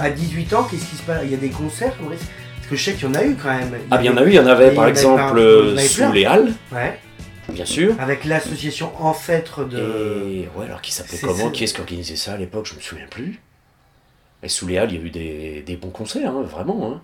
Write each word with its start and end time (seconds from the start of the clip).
à 0.00 0.10
18 0.10 0.52
ans, 0.54 0.64
qu'est-ce 0.64 0.84
qui 0.86 0.96
se 0.96 1.02
passe? 1.02 1.20
Il 1.24 1.30
y 1.30 1.34
a 1.34 1.38
des 1.38 1.50
concerts 1.50 1.94
Maurice? 2.00 2.20
Parce 2.56 2.68
que 2.70 2.76
je 2.76 2.82
sais 2.84 2.92
qu'il 2.94 3.04
y 3.04 3.10
en 3.10 3.14
a 3.14 3.24
eu 3.24 3.34
quand 3.40 3.48
même. 3.50 3.74
Ah, 3.90 3.98
bien, 3.98 4.12
il 4.12 4.14
y 4.14 4.18
en 4.18 4.22
a 4.22 4.24
eu, 4.24 4.28
il 4.28 4.34
y 4.34 4.38
en 4.40 4.46
avait 4.46 4.70
par 4.72 4.84
en 4.84 4.88
exemple 4.88 5.38
euh, 5.38 5.74
en 5.76 5.80
sous 5.80 6.12
les 6.12 6.24
Halles, 6.24 6.52
Ouais. 6.72 6.98
bien 7.48 7.64
sûr. 7.64 7.94
Avec 8.00 8.24
l'association 8.24 8.92
Ancêtre 9.00 9.64
de. 9.64 9.78
Et 10.28 10.48
ouais, 10.56 10.66
alors 10.66 10.80
qui 10.80 10.92
s'appelait 10.92 11.18
comment? 11.18 11.50
Qui 11.50 11.64
est-ce 11.64 11.74
qui 11.74 11.80
organisait 11.80 12.16
ça 12.16 12.32
à 12.34 12.36
l'époque? 12.36 12.66
Je 12.66 12.74
me 12.74 12.80
souviens 12.80 13.06
plus. 13.10 13.40
Et 14.42 14.48
sous 14.48 14.66
les 14.66 14.78
Halles, 14.78 14.92
il 14.92 14.98
y 14.98 15.02
a 15.02 15.06
eu 15.06 15.10
des, 15.10 15.62
des 15.66 15.76
bons 15.76 15.90
concerts, 15.90 16.30
hein, 16.30 16.42
vraiment. 16.42 16.92
Hein. 16.94 17.00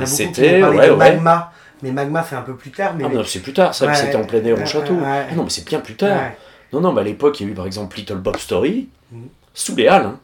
En 0.00 0.06
C'était- 0.06 0.62
ouais, 0.62 0.86
de 0.86 0.92
ouais. 0.92 0.96
Magma. 0.96 1.52
Mais 1.82 1.90
Magma, 1.90 2.24
c'est 2.26 2.36
un 2.36 2.42
peu 2.42 2.54
plus 2.56 2.70
tard. 2.70 2.94
Mais 2.96 3.04
Ah, 3.04 3.08
mais 3.08 3.16
non, 3.16 3.24
c'est 3.24 3.40
plus 3.40 3.52
tard, 3.52 3.74
ça, 3.74 3.86
Ouais, 3.86 3.94
c'était 3.94 4.14
en 4.16 4.24
plein 4.24 4.42
air 4.44 4.60
au 4.60 4.64
château. 4.64 4.96
Ah 5.04 5.24
non, 5.34 5.42
mais 5.44 5.50
c'est 5.50 5.66
bien 5.66 5.80
plus 5.80 5.96
tard. 5.96 6.30
Non, 6.72 6.80
non, 6.80 6.92
mais 6.92 7.00
à 7.00 7.04
l'époque, 7.04 7.40
il 7.40 7.46
y 7.46 7.48
a 7.48 7.52
eu 7.52 7.54
par 7.54 7.66
exemple 7.66 7.96
Little 7.96 8.16
Bob 8.18 8.36
Story, 8.38 8.88
Mhm. 9.10 9.28
sous 9.52 9.74
les 9.76 9.88
Halles. 9.88 10.04
hein. 10.06 10.20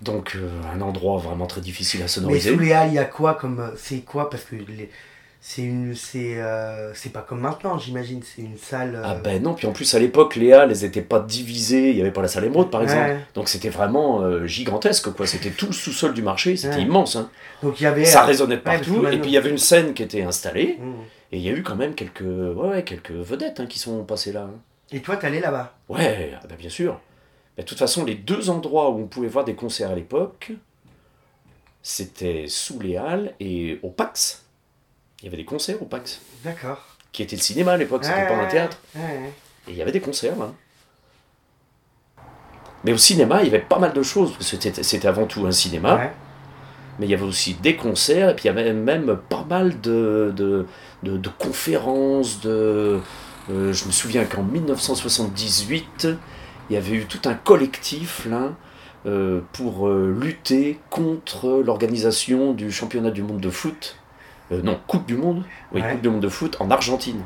Donc, 0.00 0.36
euh, 0.36 0.48
un 0.72 0.80
endroit 0.80 1.18
vraiment 1.18 1.46
très 1.46 1.60
difficile 1.60 2.00
à 2.00 2.04
Mais 2.04 2.08
sonoriser. 2.08 2.50
sous 2.52 2.58
les 2.58 2.72
halles, 2.72 2.88
il 2.88 2.94
y 2.94 2.98
a 2.98 3.04
quoi 3.04 3.34
comme. 3.34 3.58
euh, 3.60 3.70
C'est 3.76 4.00
quoi? 4.00 4.30
Parce 4.30 4.44
que 4.44 4.54
les- 4.54 4.90
c'est 5.40 5.62
une. 5.62 5.94
C'est 5.96 6.40
euh, 6.40 6.92
c'est 6.94 7.12
pas 7.12 7.22
comme 7.28 7.40
maintenant, 7.40 7.78
j'imagine. 7.78 8.20
C'est 8.22 8.42
une 8.42 8.56
salle. 8.58 8.94
euh, 8.94 9.02
Ah 9.04 9.14
ben 9.16 9.42
non, 9.42 9.54
puis 9.54 9.66
en 9.66 9.72
plus 9.72 9.92
à 9.94 9.98
l'époque, 9.98 10.36
les 10.36 10.52
halles, 10.52 10.70
elles 10.70 10.82
n'étaient 10.82 11.02
pas 11.02 11.18
divisées, 11.20 11.90
il 11.90 11.94
n'y 11.96 12.00
avait 12.00 12.12
pas 12.12 12.22
la 12.22 12.28
salle 12.28 12.44
émeraude 12.44 12.70
par 12.70 12.82
exemple. 12.82 13.08
Ouais. 13.10 13.18
Donc 13.34 13.48
c'était 13.48 13.68
vraiment 13.70 14.44
gigantesque, 14.46 15.10
quoi. 15.12 15.26
C'était 15.26 15.50
tout 15.50 15.66
le 15.66 15.72
sous-sol 15.72 16.14
du 16.14 16.22
marché, 16.22 16.56
c'était 16.56 16.76
Ouais. 16.76 16.82
immense. 16.82 17.16
hein. 17.16 17.28
Donc 17.62 17.80
il 17.80 17.84
y 17.84 17.86
avait. 17.86 18.04
Ça 18.04 18.22
résonnait 18.24 18.56
de 18.56 18.60
partout, 18.62 19.04
et 19.08 19.18
puis 19.18 19.30
il 19.30 19.34
y 19.34 19.36
avait 19.36 19.50
une 19.50 19.58
scène 19.58 19.94
qui 19.94 20.02
était 20.04 20.22
installée, 20.22 20.76
Mmh. 20.80 20.92
et 21.32 21.38
il 21.38 21.42
y 21.42 21.48
a 21.48 21.52
eu 21.52 21.62
quand 21.64 21.76
même 21.76 21.94
quelques, 21.94 22.20
ouais, 22.20 22.68
ouais, 22.68 22.82
quelques 22.84 23.10
vedettes 23.10 23.58
hein, 23.60 23.66
qui 23.66 23.78
sont 23.80 24.04
passées 24.04 24.32
là. 24.32 24.42
hein. 24.42 24.58
Et 24.92 25.00
toi, 25.02 25.16
t'allais 25.16 25.40
là-bas? 25.40 25.74
Ouais, 25.88 26.32
ah 26.40 26.46
ben 26.48 26.56
bien 26.56 26.70
sûr. 26.70 27.00
De 27.58 27.62
toute 27.64 27.78
façon, 27.78 28.04
les 28.04 28.14
deux 28.14 28.50
endroits 28.50 28.90
où 28.90 29.00
on 29.00 29.06
pouvait 29.06 29.28
voir 29.28 29.44
des 29.44 29.54
concerts 29.54 29.90
à 29.90 29.94
l'époque, 29.94 30.52
c'était 31.82 32.46
sous 32.48 32.78
les 32.80 32.96
halles 32.96 33.34
et 33.40 33.78
au 33.82 33.90
Pax. 33.90 34.44
Il 35.20 35.24
y 35.24 35.28
avait 35.28 35.36
des 35.36 35.44
concerts 35.44 35.82
au 35.82 35.86
Pax, 35.86 36.20
D'accord. 36.44 36.78
qui 37.12 37.22
était 37.22 37.34
le 37.36 37.42
cinéma 37.42 37.72
à 37.72 37.76
l'époque, 37.76 38.04
c'était 38.04 38.26
pas 38.28 38.36
un 38.36 38.46
théâtre. 38.46 38.78
ouais. 38.94 39.32
Et 39.66 39.72
il 39.72 39.76
y 39.76 39.82
avait 39.82 39.92
des 39.92 40.00
concerts 40.00 40.36
là. 40.38 40.52
Mais 42.84 42.92
au 42.92 42.96
cinéma, 42.96 43.42
il 43.42 43.46
y 43.46 43.48
avait 43.54 43.64
pas 43.64 43.78
mal 43.80 43.92
de 43.92 44.02
choses, 44.02 44.36
c'était 44.40 44.72
c'était 44.84 45.08
avant 45.08 45.26
tout 45.26 45.44
un 45.46 45.50
cinéma, 45.50 45.96
Ouais. 45.96 46.12
mais 46.98 47.06
il 47.06 47.10
y 47.10 47.14
avait 47.14 47.24
aussi 47.24 47.54
des 47.54 47.74
concerts, 47.76 48.30
et 48.30 48.36
puis 48.36 48.44
il 48.44 48.46
y 48.46 48.50
avait 48.50 48.72
même 48.72 49.18
pas 49.28 49.44
mal 49.48 49.80
de, 49.80 50.32
de, 50.36 50.66
de- 51.02 51.16
de 51.16 51.28
conférences. 51.28 52.40
De, 52.40 53.00
euh, 53.50 53.72
je 53.72 53.84
me 53.86 53.90
souviens 53.90 54.24
qu'en 54.26 54.44
1978, 54.44 56.06
il 56.70 56.74
y 56.74 56.76
avait 56.76 56.92
eu 56.96 57.04
tout 57.06 57.20
un 57.28 57.34
collectif 57.34 58.26
là, 58.26 58.52
euh, 59.06 59.40
pour 59.52 59.88
euh, 59.88 60.14
lutter 60.20 60.78
contre 60.90 61.62
l'organisation 61.64 62.52
du 62.52 62.70
championnat 62.72 63.10
du 63.10 63.22
monde 63.22 63.40
de 63.40 63.50
foot. 63.50 63.96
Euh, 64.52 64.60
non, 64.62 64.78
Coupe 64.86 65.06
du 65.06 65.16
Monde, 65.16 65.44
oui, 65.72 65.80
Ouais. 65.82 65.92
Coupe 65.92 66.00
du 66.02 66.08
Monde 66.08 66.20
de 66.22 66.28
foot 66.28 66.56
en 66.60 66.70
Argentine 66.70 67.22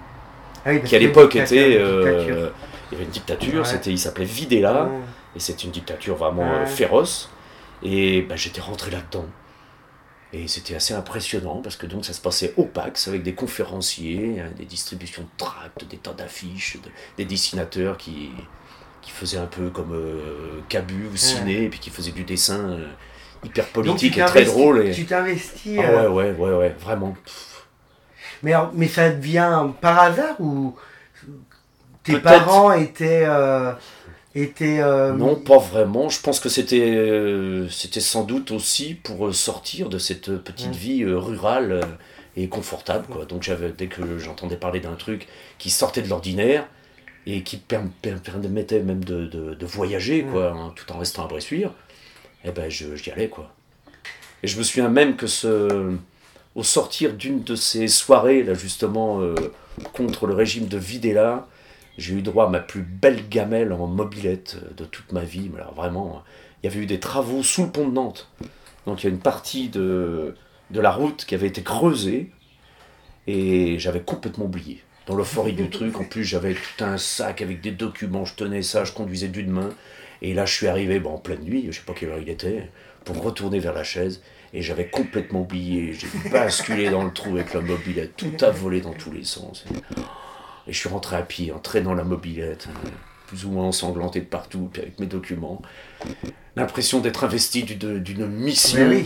Ah 0.64 0.76
qui 0.76 0.94
à 0.94 0.98
que 0.98 1.04
l'époque 1.04 1.36
était. 1.36 1.70
il 1.72 1.74
y 1.74 2.94
avait 2.94 3.04
une 3.04 3.10
dictature, 3.10 3.60
Ouais. 3.62 3.64
c'était, 3.68 3.90
il 3.90 3.98
s'appelait 3.98 4.24
Videla, 4.24 4.84
Ouais. 4.84 4.90
et 5.36 5.40
c'était 5.40 5.64
une 5.64 5.70
dictature 5.70 6.16
vraiment 6.16 6.66
féroce. 6.66 7.30
Et 7.82 8.22
bah, 8.22 8.36
j'étais 8.36 8.60
rentré 8.60 8.90
là-dedans. 8.90 9.24
Et 10.34 10.48
c'était 10.48 10.74
assez 10.74 10.94
impressionnant 10.94 11.60
parce 11.62 11.76
que 11.76 11.84
donc 11.86 12.04
ça 12.06 12.12
se 12.14 12.20
passait 12.20 12.54
au 12.56 12.64
PAX 12.64 13.06
avec 13.08 13.22
des 13.22 13.34
conférenciers, 13.34 14.40
hein, 14.40 14.50
des 14.56 14.64
distributions 14.64 15.22
de 15.22 15.28
tracts, 15.36 15.84
des 15.90 15.98
tas 15.98 16.12
d'affiches, 16.14 16.78
de- 16.82 16.88
des 17.18 17.24
dessinateurs 17.26 17.98
qui, 17.98 18.30
qui 19.02 19.10
faisaient 19.10 19.38
un 19.38 19.46
peu 19.46 19.68
comme 19.70 19.92
euh, 19.92 20.60
Cabu 20.68 21.08
ou 21.12 21.16
Ciné, 21.16 21.64
et 21.64 21.68
puis 21.68 21.80
qui 21.80 21.90
faisaient 21.90 22.12
du 22.12 22.24
dessin 22.24 22.70
euh, 22.70 22.86
hyper 23.44 23.66
politique 23.66 24.16
et 24.16 24.24
très 24.24 24.44
drôle. 24.44 24.86
Et... 24.86 24.92
Tu 24.92 25.04
t'investis. 25.04 25.78
Ah 25.78 25.82
euh, 25.82 26.08
ouais, 26.08 26.30
ouais, 26.30 26.36
ouais, 26.38 26.56
ouais, 26.56 26.76
vraiment. 26.80 27.14
Pff, 27.24 27.66
mais, 28.42 28.52
alors- 28.52 28.72
mais 28.74 28.88
ça 28.88 29.10
devient 29.10 29.66
par 29.80 29.98
hasard 30.00 30.40
ou 30.40 30.74
tes 32.04 32.18
parents 32.18 32.72
étaient. 32.72 33.26
étaient 34.34 34.80
euh, 34.80 35.12
Non, 35.12 35.36
pas 35.36 35.58
vraiment. 35.58 36.08
Je 36.08 36.20
pense 36.20 36.40
que 36.40 36.48
c'était 36.48 36.96
euh, 36.96 37.68
c'était 37.68 38.00
sans 38.00 38.24
doute 38.24 38.50
aussi 38.50 38.94
pour 38.94 39.34
sortir 39.34 39.88
de 39.88 39.98
cette 39.98 40.36
petite 40.38 40.74
vie 40.74 41.02
euh, 41.02 41.18
rurale 41.18 41.80
et 42.36 42.48
confortable. 42.48 43.06
Quoi. 43.10 43.24
Donc 43.26 43.42
j'avais 43.42 43.72
dès 43.76 43.88
que 43.88 44.18
j'entendais 44.18 44.56
parler 44.56 44.80
d'un 44.80 44.94
truc 44.94 45.28
qui 45.58 45.70
sortait 45.70 46.02
de 46.02 46.08
l'ordinaire 46.08 46.66
et 47.26 47.42
qui 47.42 47.56
per- 47.56 47.80
per- 48.02 48.16
permettait 48.22 48.80
même 48.82 49.04
de, 49.04 49.26
de- 49.26 49.54
de 49.54 49.66
voyager 49.66 50.22
Mm. 50.22 50.30
quoi, 50.32 50.50
hein, 50.52 50.72
tout 50.76 50.90
en 50.92 50.98
restant 50.98 51.24
à 51.24 51.28
Bressuire, 51.28 51.70
eh 52.44 52.50
ben 52.50 52.68
j'y 52.70 53.10
allais 53.10 53.28
quoi. 53.28 53.52
Et 54.42 54.48
je 54.48 54.58
me 54.58 54.62
souviens 54.64 54.88
même 54.88 55.16
que 55.16 55.26
ce, 55.28 55.92
au 56.54 56.62
sortir 56.64 57.14
d'une 57.14 57.42
de 57.44 57.54
ces 57.54 57.86
soirées 57.88 58.42
là 58.42 58.54
justement 58.54 59.20
euh, 59.20 59.34
contre 59.92 60.26
le 60.26 60.34
régime 60.34 60.66
de 60.66 60.76
Videla, 60.78 61.46
j'ai 61.98 62.14
eu 62.14 62.22
droit 62.22 62.46
à 62.46 62.48
ma 62.48 62.58
plus 62.60 62.82
belle 62.82 63.28
gamelle 63.28 63.72
en 63.72 63.86
mobilette 63.86 64.56
euh, 64.62 64.74
de 64.74 64.84
toute 64.84 65.12
ma 65.12 65.22
vie. 65.22 65.50
Mais 65.54 65.60
alors 65.60 65.74
vraiment, 65.74 66.24
il 66.62 66.66
y 66.66 66.72
avait 66.72 66.80
eu 66.80 66.86
des 66.86 66.98
travaux 67.00 67.42
sous 67.42 67.64
le 67.64 67.70
pont 67.70 67.86
de 67.88 67.92
Nantes. 67.94 68.28
Donc 68.86 69.02
il 69.02 69.06
y 69.06 69.10
a 69.10 69.12
une 69.12 69.20
partie 69.20 69.68
de, 69.68 70.34
de 70.70 70.80
la 70.80 70.90
route 70.90 71.24
qui 71.24 71.34
avait 71.36 71.46
été 71.46 71.62
creusée 71.62 72.32
et 73.28 73.78
j'avais 73.78 74.00
complètement 74.00 74.46
oublié. 74.46 74.82
Dans 75.06 75.16
l'euphorie 75.16 75.52
du 75.52 75.68
truc, 75.68 75.98
en 75.98 76.04
plus 76.04 76.24
j'avais 76.24 76.54
tout 76.54 76.84
un 76.84 76.96
sac 76.96 77.42
avec 77.42 77.60
des 77.60 77.72
documents, 77.72 78.24
je 78.24 78.34
tenais 78.34 78.62
ça, 78.62 78.84
je 78.84 78.92
conduisais 78.92 79.28
d'une 79.28 79.50
main. 79.50 79.70
Et 80.20 80.34
là 80.34 80.46
je 80.46 80.54
suis 80.54 80.68
arrivé 80.68 81.02
en 81.04 81.18
pleine 81.18 81.42
nuit, 81.42 81.66
je 81.70 81.78
sais 81.78 81.84
pas 81.84 81.92
quelle 81.92 82.10
heure 82.10 82.20
il 82.20 82.28
était, 82.28 82.70
pour 83.04 83.20
retourner 83.22 83.58
vers 83.58 83.74
la 83.74 83.84
chaise. 83.84 84.22
Et 84.54 84.62
j'avais 84.62 84.86
complètement 84.86 85.40
oublié, 85.40 85.94
j'ai 85.94 86.06
basculé 86.30 86.90
dans 86.90 87.04
le 87.04 87.12
trou 87.12 87.30
avec 87.36 87.54
la 87.54 87.60
mobilette, 87.60 88.16
tout 88.16 88.32
a 88.42 88.50
volé 88.50 88.80
dans 88.80 88.92
tous 88.92 89.10
les 89.10 89.24
sens. 89.24 89.64
Et 90.68 90.72
je 90.72 90.78
suis 90.78 90.88
rentré 90.88 91.16
à 91.16 91.22
pied, 91.22 91.50
en 91.52 91.58
traînant 91.58 91.94
la 91.94 92.04
mobilette, 92.04 92.68
euh, 92.68 92.88
plus 93.26 93.44
ou 93.44 93.50
moins 93.50 93.64
ensanglanté 93.64 94.20
de 94.20 94.26
partout, 94.26 94.68
puis 94.72 94.82
avec 94.82 95.00
mes 95.00 95.06
documents. 95.06 95.60
L'impression 96.54 97.00
d'être 97.00 97.24
investi 97.24 97.64
d'une 97.64 98.26
mission. 98.26 99.04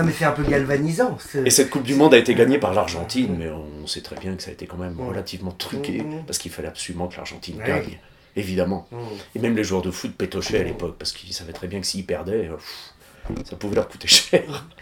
Non, 0.00 0.06
mais 0.06 0.12
c'est 0.12 0.24
un 0.24 0.32
peu 0.32 0.42
galvanisant. 0.44 1.18
Et 1.44 1.50
cette 1.50 1.68
Coupe 1.68 1.82
du 1.82 1.94
Monde 1.94 2.14
a 2.14 2.16
été 2.18 2.34
gagnée 2.34 2.58
par 2.58 2.72
l'Argentine, 2.72 3.36
mais 3.38 3.50
on 3.50 3.86
sait 3.86 4.00
très 4.00 4.16
bien 4.16 4.34
que 4.34 4.42
ça 4.42 4.48
a 4.50 4.52
été 4.54 4.66
quand 4.66 4.78
même 4.78 4.94
Mm. 4.94 5.08
relativement 5.08 5.50
truqué, 5.52 6.00
Mm. 6.02 6.24
parce 6.26 6.38
qu'il 6.38 6.50
fallait 6.50 6.68
absolument 6.68 7.08
que 7.08 7.16
l'Argentine 7.16 7.58
Ouais. 7.58 7.66
gagne, 7.66 7.98
évidemment. 8.34 8.88
Et 9.34 9.38
même 9.40 9.54
les 9.56 9.64
joueurs 9.64 9.82
de 9.82 9.90
foot 9.90 10.14
pétochaient 10.16 10.60
à 10.60 10.64
l'époque, 10.64 10.96
parce 10.98 11.12
qu'ils 11.12 11.34
savaient 11.34 11.52
très 11.52 11.66
bien 11.68 11.80
que 11.80 11.86
s'ils 11.86 12.06
perdaient, 12.06 12.48
euh, 12.48 12.56
pff, 12.56 13.44
ça 13.44 13.56
pouvait 13.56 13.76
leur 13.76 13.88
coûter 13.88 14.08
cher. 14.08 14.42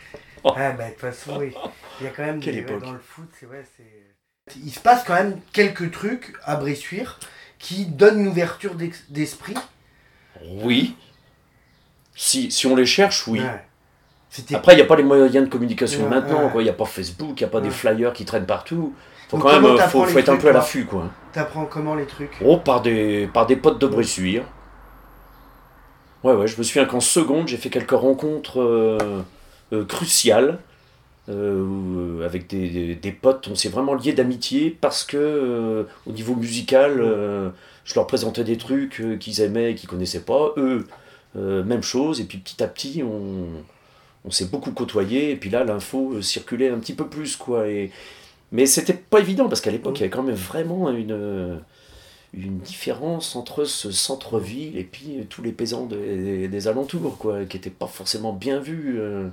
Ah, 0.44 0.70
bah, 0.70 0.84
de 0.86 0.90
toute 0.92 1.00
façon, 1.00 1.36
oui. 1.40 1.52
Il 2.00 2.04
y 2.04 2.06
a 2.06 2.10
quand 2.10 2.22
même 2.24 2.38
Quelle 2.38 2.54
des- 2.54 2.60
époque. 2.60 2.80
dans 2.84 2.92
le 2.92 3.00
foot, 3.00 3.28
c'est. 3.40 4.56
Il 4.64 4.70
se 4.70 4.78
passe 4.78 5.02
quand 5.04 5.14
même 5.14 5.40
quelques 5.52 5.90
trucs 5.90 6.32
à 6.44 6.54
Bressuire 6.54 7.18
qui 7.58 7.86
donnent 7.86 8.20
une 8.20 8.28
ouverture 8.28 8.76
d'esprit. 9.10 9.54
Oui. 10.62 10.94
Si, 12.14 12.52
si 12.52 12.66
on 12.68 12.76
les 12.76 12.86
cherche, 12.86 13.26
oui. 13.26 13.40
Ouais. 13.40 13.64
Après, 14.54 14.72
il 14.72 14.76
n'y 14.76 14.82
a 14.82 14.87
pas 14.87 14.97
les 14.97 15.03
moyens 15.03 15.44
de 15.44 15.50
communication 15.50 16.04
Ouais, 16.04 16.09
maintenant, 16.09 16.44
ouais. 16.44 16.50
quoi. 16.50 16.62
Il 16.62 16.65
n'y 16.65 16.71
a 16.71 16.75
pas 16.75 16.84
Facebook, 16.84 17.41
il 17.41 17.44
n'y 17.44 17.49
a 17.49 17.50
pas 17.50 17.60
des 17.60 17.71
flyers 17.71 18.12
qui 18.12 18.25
traînent 18.25 18.47
partout. 18.47 18.94
Faut 19.28 19.37
Donc 19.37 19.47
quand 19.47 19.53
même, 19.53 19.65
euh, 19.65 19.78
faut, 19.78 20.04
faut 20.04 20.19
être 20.19 20.31
un 20.31 20.37
peu 20.37 20.49
à 20.49 20.53
l'affût, 20.53 20.87
quoi. 20.87 21.10
T'apprends 21.32 21.66
comment 21.66 21.94
les 21.94 22.06
trucs? 22.06 22.38
Oh, 22.44 22.56
par 22.56 22.81
des, 22.81 23.28
par 23.32 23.47
des 23.47 23.56
potes 23.56 23.78
de 23.78 23.87
Bressuire. 23.87 24.44
Ouais, 26.25 26.32
ouais, 26.34 26.48
je 26.48 26.59
me 26.59 26.62
souviens 26.62 26.84
qu'en 26.87 27.00
seconde, 27.00 27.47
j'ai 27.47 27.59
fait 27.59 27.71
quelques 27.71 27.91
rencontres 27.93 28.60
euh, 28.60 28.98
euh, 29.72 29.84
cruciales 29.84 30.59
euh, 31.28 32.25
avec 32.25 32.48
des, 32.48 32.69
des, 32.71 32.94
des 32.94 33.12
potes. 33.12 33.48
On 33.48 33.54
s'est 33.54 33.69
vraiment 33.69 33.94
liés 33.94 34.15
d'amitié 34.15 34.77
parce 34.81 35.04
que, 35.04 35.87
au 36.06 36.12
niveau 36.12 36.34
musical, 36.34 37.03
je 37.84 37.95
leur 37.95 38.07
présentais 38.07 38.45
des 38.45 38.57
trucs 38.57 39.03
qu'ils 39.21 39.41
aimaient 39.42 39.72
et 39.72 39.74
qu'ils 39.74 39.89
connaissaient 39.89 40.24
pas. 40.24 40.53
Eux, 40.57 40.86
même 41.34 41.83
chose. 41.83 42.21
Et 42.21 42.24
puis 42.24 42.39
petit 42.39 42.62
à 42.62 42.66
petit, 42.66 43.03
on, 43.04 43.47
on 44.28 44.30
s'est 44.30 44.45
beaucoup 44.47 44.71
côtoyé. 44.72 45.30
Et 45.33 45.36
puis 45.36 45.51
là, 45.51 45.65
l'info 45.65 46.13
euh, 46.15 46.22
circulait 46.22 46.69
un 46.69 46.78
petit 46.78 46.95
peu 46.95 47.09
plus, 47.09 47.36
quoi. 47.36 47.66
Et, 47.69 47.91
mais 48.53 48.66
c'était 48.66 48.95
pas 48.95 49.19
évident 49.21 49.48
parce 49.48 49.60
qu'à 49.60 49.71
l'époque, 49.72 49.97
il 49.98 50.01
y 50.01 50.04
avait 50.04 50.10
quand 50.10 50.22
même 50.22 50.34
vraiment 50.36 50.91
une 50.91 51.60
une 52.34 52.59
différence 52.59 53.36
entre 53.36 53.65
ce 53.65 53.91
centre-ville 53.91 54.77
et 54.77 54.84
puis 54.84 55.27
tous 55.30 55.41
les 55.42 55.51
paysans 55.51 55.86
des, 55.86 56.47
des 56.47 56.69
alentours, 56.69 57.16
quoi, 57.16 57.47
qui 57.47 57.57
n'étaient 57.57 57.71
pas 57.71 57.86
forcément 57.86 58.34
bien 58.34 58.60
vus. 58.60 58.97
euh. 59.01 59.28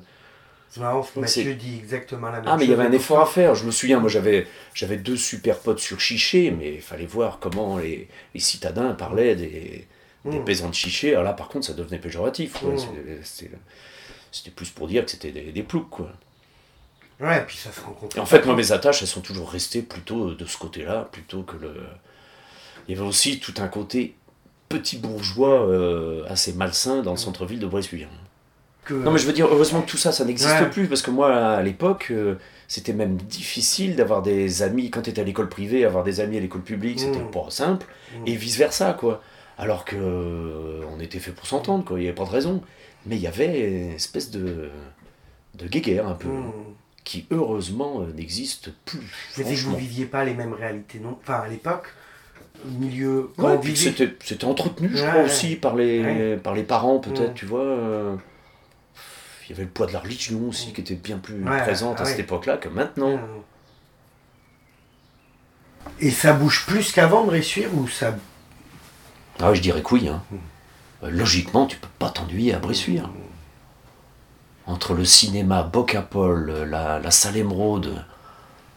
C'est 0.69 0.79
marrant, 0.79 1.01
Donc 1.01 1.15
Mathieu 1.17 1.53
dit 1.55 1.75
exactement 1.77 2.27
la 2.27 2.37
même 2.39 2.43
Ah, 2.47 2.51
chose. 2.51 2.59
mais 2.59 2.65
il 2.65 2.71
y 2.71 2.73
avait 2.73 2.85
un 2.85 2.91
effort 2.93 3.19
à 3.19 3.25
faire. 3.25 3.53
Je 3.53 3.65
me 3.65 3.71
souviens, 3.71 3.99
moi, 3.99 4.09
j'avais, 4.09 4.47
j'avais 4.73 4.95
deux 4.97 5.17
super 5.17 5.59
potes 5.59 5.79
sur 5.79 5.99
Chiché, 5.99 6.51
mais 6.51 6.75
il 6.75 6.81
fallait 6.81 7.05
voir 7.05 7.39
comment 7.39 7.77
les, 7.77 8.07
les 8.33 8.39
citadins 8.39 8.93
parlaient 8.93 9.35
des, 9.35 9.85
des 10.25 10.39
Mmh. 10.39 10.43
paysans 10.45 10.69
de 10.69 10.73
Chiché. 10.73 11.11
Alors 11.11 11.23
là, 11.23 11.33
par 11.33 11.49
contre, 11.49 11.65
ça 11.67 11.73
devenait 11.73 11.99
péjoratif. 11.99 12.53
quoi. 12.59 12.71
Mm. 12.73 12.77
C'était, 13.23 13.51
c'était 14.37 14.51
plus 14.51 14.69
pour 14.69 14.87
dire 14.87 15.05
que 15.05 15.11
c'était 15.11 15.31
des, 15.31 15.51
des 15.51 15.63
ploucs, 15.63 15.89
quoi. 15.89 16.09
Ouais, 17.21 17.43
puis 17.47 17.55
ça 17.57 17.71
se 17.71 17.79
rencontre. 17.79 18.17
Et 18.17 18.19
en 18.19 18.25
fait, 18.25 18.45
moi, 18.45 18.55
mes 18.55 18.71
attaches, 18.73 19.01
elles 19.01 19.07
sont 19.07 19.21
toujours 19.21 19.49
restées 19.49 19.81
plutôt 19.81 20.33
de 20.33 20.45
ce 20.45 20.57
côté-là, 20.57 21.07
plutôt 21.11 21.43
que 21.43 21.55
le. 21.55 21.73
Il 22.87 22.95
y 22.95 22.99
avait 22.99 23.07
aussi 23.07 23.39
tout 23.39 23.53
un 23.57 23.67
côté 23.67 24.15
petit 24.69 24.97
bourgeois 24.97 25.65
euh, 25.67 26.23
assez 26.27 26.53
malsain 26.53 27.01
dans 27.01 27.11
le 27.11 27.17
centre-ville 27.17 27.59
de 27.59 27.67
Bressuire. 27.67 28.09
Que- 28.83 28.93
Non 28.93 29.11
mais 29.11 29.17
je 29.19 29.25
veux 29.25 29.33
dire, 29.33 29.47
heureusement 29.47 29.81
que 29.81 29.89
tout 29.89 29.97
ça, 29.97 30.11
ça 30.11 30.25
n'existe 30.25 30.49
Ouais. 30.59 30.69
plus, 30.69 30.87
parce 30.87 31.01
que 31.01 31.09
moi, 31.09 31.33
à 31.33 31.61
l'époque, 31.63 32.07
euh, 32.11 32.35
c'était 32.67 32.93
même 32.93 33.15
difficile 33.15 33.95
d'avoir 33.95 34.21
des 34.21 34.61
amis, 34.61 34.91
quand 34.91 35.01
tu 35.03 35.09
étais 35.11 35.21
à 35.21 35.23
l'école 35.23 35.49
privée, 35.49 35.85
avoir 35.85 36.03
des 36.03 36.19
amis 36.19 36.37
à 36.37 36.39
l'école 36.41 36.61
publique, 36.63 36.99
c'était 36.99 37.19
Mm. 37.19 37.31
pas 37.31 37.45
simple, 37.49 37.87
Mm. 38.19 38.27
et 38.27 38.35
vice-versa, 38.35 38.93
quoi. 38.93 39.21
Alors 39.57 39.85
que 39.85 39.95
euh, 39.95 40.81
on 40.93 40.99
était 40.99 41.19
fait 41.19 41.31
pour 41.31 41.47
s'entendre, 41.47 41.85
quoi, 41.85 41.97
il 41.97 42.01
n'y 42.03 42.07
avait 42.07 42.15
pas 42.15 42.25
de 42.25 42.29
raison. 42.29 42.61
Mais 43.05 43.15
il 43.17 43.21
y 43.21 43.27
avait 43.27 43.69
une 43.87 43.91
espèce 43.91 44.31
de, 44.31 44.69
de 45.55 45.67
guéguerre, 45.67 46.07
un 46.07 46.13
peu, 46.15 46.27
Mm. 46.27 46.51
qui 47.03 47.25
heureusement 47.31 48.01
euh, 48.01 48.11
n'existe 48.13 48.71
plus. 48.85 48.99
C'est 49.31 49.43
vous 49.43 49.49
franchement. 49.55 49.77
viviez 49.77 50.05
pas 50.05 50.23
les 50.25 50.33
mêmes 50.33 50.53
réalités, 50.53 50.99
non? 50.99 51.17
Enfin, 51.21 51.41
à 51.41 51.47
l'époque, 51.47 51.93
milieu. 52.65 53.31
Ouais, 53.37 53.59
c'était, 53.75 54.15
c'était 54.23 54.45
entretenu, 54.45 54.89
je 54.91 55.03
Ouais, 55.03 55.07
crois, 55.09 55.19
ouais. 55.21 55.25
aussi 55.25 55.55
par 55.55 55.75
les, 55.75 56.35
par 56.37 56.55
les 56.55 56.63
parents, 56.63 56.99
peut-être, 56.99 57.31
Mm. 57.31 57.35
tu 57.35 57.45
vois. 57.45 57.61
euh, 57.63 58.15
Il 59.47 59.51
y 59.51 59.53
avait 59.53 59.63
le 59.65 59.69
poids 59.69 59.85
de 59.85 59.93
la 59.93 59.99
religion 59.99 60.49
aussi 60.49 60.73
qui 60.73 60.81
était 60.81 60.95
bien 60.95 61.19
plus 61.19 61.39
présente 61.41 62.01
à 62.01 62.05
cette 62.05 62.19
époque-là 62.19 62.57
que 62.57 62.67
maintenant. 62.69 63.19
Et 65.99 66.09
ça 66.11 66.33
bouge 66.33 66.65
plus 66.65 66.91
qu'avant 66.91 67.23
Bressuire 67.25 67.69
ou 67.77 67.87
ça. 67.87 68.15
Ah 69.39 69.53
je 69.53 69.61
dirais 69.61 69.83
que 69.83 69.93
oui. 69.93 70.07
hein. 70.07 70.23
Euh, 71.05 71.09
Logiquement, 71.11 71.65
tu 71.67 71.77
peux 71.77 71.87
pas 71.99 72.09
t'ennuyer 72.09 72.53
à 72.53 72.59
Bressuire. 72.59 73.09
Entre 74.67 74.93
le 74.93 75.05
cinéma 75.05 75.63
Bocapol, 75.63 76.51
la, 76.69 76.99
la 76.99 77.11
salle 77.11 77.37
Émeraude 77.37 78.03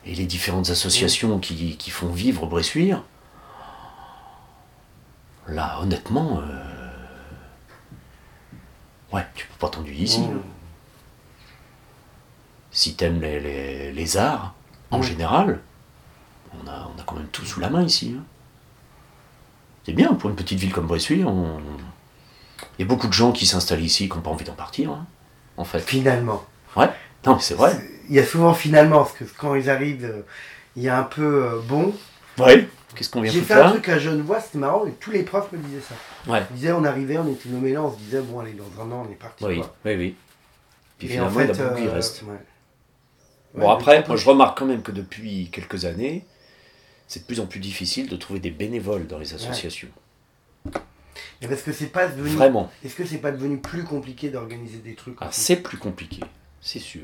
et 0.05 0.15
les 0.15 0.27
différentes 0.27 0.69
associations 0.71 1.39
qui, 1.39 1.77
qui 1.77 1.91
font 1.91 2.09
vivre 2.13 2.47
Bressuire, 2.47 3.03
là, 5.47 5.79
honnêtement, 5.81 6.41
euh, 6.43 6.91
ouais, 9.13 9.27
tu 9.35 9.47
peux 9.47 9.59
pas 9.59 9.71
t'ennuyer 9.71 10.05
ici. 10.05 10.21
Mm. 10.21 10.25
hein. 10.37 10.43
Si 12.71 12.95
t'aimes 12.95 13.21
les, 13.23 13.41
les, 13.41 13.93
les 13.93 14.17
arts, 14.19 14.55
en 14.91 14.99
Mm. 14.99 15.03
général, 15.03 15.61
on 16.53 16.67
a, 16.69 16.91
on 16.95 17.01
a 17.01 17.05
quand 17.05 17.17
même 17.17 17.29
tout 17.29 17.45
sous 17.47 17.61
la 17.61 17.71
main 17.71 17.83
ici. 17.83 18.15
hein. 18.19 18.23
C'est 19.87 19.93
bien 19.95 20.13
pour 20.13 20.29
une 20.29 20.37
petite 20.37 20.59
ville 20.59 20.73
comme 20.73 20.87
Bressuire. 20.87 21.29
on- 21.29 21.61
Il 22.79 22.83
y 22.83 22.85
a 22.85 22.89
beaucoup 22.89 23.09
de 23.09 23.13
gens 23.13 23.33
qui 23.33 23.47
s'installent 23.47 23.83
ici 23.83 24.09
qui 24.09 24.15
n'ont 24.17 24.23
pas 24.23 24.31
envie 24.31 24.45
d'en 24.45 24.55
partir, 24.55 24.91
hein, 24.91 25.07
en 25.57 25.65
fait. 25.65 25.81
Finalement. 25.81 26.45
Ouais, 26.77 26.89
non, 27.27 27.35
mais 27.37 27.41
c'est 27.41 27.55
vrai. 27.55 27.73
Il 28.09 28.15
y 28.15 28.19
a 28.19 28.25
souvent 28.25 28.55
finalement, 28.55 28.99
parce 28.99 29.13
que 29.13 29.25
quand 29.25 29.55
ils 29.55 29.69
arrivent, 29.69 30.05
euh, 30.05 30.23
il 30.77 30.83
y 30.83 30.89
a 30.89 30.99
un 30.99 31.03
peu 31.05 31.45
euh, 31.45 31.61
bon. 31.69 31.93
Ouais. 32.39 32.69
Qu'est-ce 32.95 33.11
qu'on 33.11 33.21
vient 33.21 33.31
J'ai 33.31 33.41
foutre 33.41 33.55
fait 33.55 33.61
un 33.61 33.71
truc 33.71 33.89
à 33.89 33.99
Genevois, 33.99 34.41
c'était 34.41 34.59
marrant, 34.59 34.87
et 34.87 34.93
tous 34.93 35.11
les 35.11 35.23
profs 35.23 35.53
me 35.53 35.59
disaient 35.59 35.83
ça. 35.83 35.95
Ouais. 36.33 36.43
Ils 36.51 36.57
disaient, 36.57 36.73
on 36.73 36.85
arrivait, 36.85 37.19
on 37.19 37.29
était 37.31 37.49
nommés 37.49 37.73
là, 37.73 37.83
on 37.83 37.93
se 37.93 37.99
disait, 37.99 38.21
bon, 38.21 38.41
allez, 38.41 38.53
dans 38.53 38.83
un 38.83 38.91
an, 38.93 39.07
on 39.07 39.13
est 39.13 39.17
parti. 39.17 39.45
Oui, 39.45 39.59
quoi. 39.59 39.75
oui, 39.85 39.95
oui. 39.97 40.15
Puis 40.99 41.07
Et 41.07 41.11
finalement, 41.11 41.31
en 41.31 41.39
fait, 41.39 41.45
il 41.45 41.59
y 41.59 41.61
a 41.61 41.65
beaucoup 41.65 41.81
qui 41.81 41.87
euh, 41.87 41.93
restent. 41.93 42.23
ouais. 42.23 42.39
Bon, 43.55 43.71
après, 43.71 44.05
moi, 44.07 44.17
je 44.17 44.29
remarque 44.29 44.59
quand 44.59 44.67
même 44.67 44.83
que 44.83 44.93
depuis 44.93 45.49
quelques 45.51 45.85
années, 45.85 46.25
c'est 47.07 47.21
de 47.21 47.25
plus 47.25 47.41
en 47.41 47.47
plus 47.47 47.61
difficile 47.61 48.09
de 48.09 48.17
trouver 48.17 48.41
des 48.41 48.51
bénévoles 48.51 49.07
dans 49.07 49.19
les 49.19 49.35
associations. 49.35 49.89
Parce 51.47 51.63
que 51.63 51.73
c'est 51.73 51.87
pas 51.93 52.09
devenu. 52.09 52.35
Vraiment. 52.37 52.71
Est-ce 52.85 52.95
que 52.97 53.05
c'est 53.05 53.19
pas 53.19 53.31
devenu 53.31 53.59
plus 53.59 53.85
compliqué 53.85 54.29
d'organiser 54.31 54.79
des 54.79 54.95
trucs 54.95 55.21
aussi 55.23 55.41
c'est 55.41 55.57
plus 55.57 55.77
compliqué, 55.79 56.21
c'est 56.61 56.81
sûr. 56.81 57.03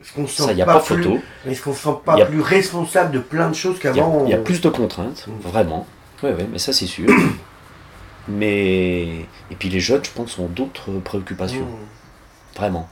Est-ce 0.00 0.12
qu'on 0.12 0.26
se 0.26 0.42
sent 0.42 0.60
a 0.60 0.64
pas, 0.66 0.74
pas 0.74 0.80
plus... 0.80 1.02
photo. 1.02 1.18
Est-ce 1.46 1.62
qu'on 1.62 1.72
se 1.72 1.82
sent 1.84 1.96
pas 2.04 2.18
Y 2.18 2.22
a- 2.22 2.26
plus 2.26 2.40
responsable 2.40 3.12
de 3.12 3.18
plein 3.20 3.48
de 3.48 3.54
choses 3.54 3.76
Il 3.80 3.86
y, 3.86 3.88
a, 3.88 3.92
qu'avant 3.94 4.24
il 4.24 4.30
y 4.30 4.34
a 4.34 4.38
plus 4.38 4.60
de 4.60 4.68
contraintes, 4.68 5.26
Mm. 5.28 5.40
vraiment. 5.48 5.86
Oui, 6.22 6.30
oui, 6.36 6.44
mais 6.50 6.58
ça, 6.58 6.72
c'est 6.72 6.86
sûr. 6.86 7.08
mais. 8.28 9.20
Et 9.50 9.54
puis 9.58 9.68
les 9.68 9.80
jeunes, 9.80 10.04
je 10.04 10.10
pense, 10.10 10.38
ont 10.38 10.46
d'autres 10.48 10.90
préoccupations. 10.98 11.64
Mmh. 11.66 12.56
Vraiment. 12.56 12.88